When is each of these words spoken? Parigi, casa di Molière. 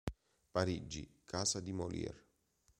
Parigi, 0.51 1.07
casa 1.25 1.59
di 1.59 1.71
Molière. 1.73 2.29